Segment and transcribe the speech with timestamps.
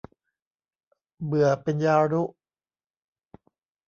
[1.25, 2.23] เบื่อเป็นยารุ